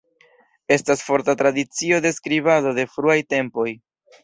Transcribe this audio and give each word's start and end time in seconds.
Estas 0.75 1.03
forta 1.07 1.35
tradicio 1.41 2.01
de 2.07 2.13
skribado 2.17 2.75
de 2.81 2.89
fruaj 2.97 3.21
tempoj. 3.37 3.71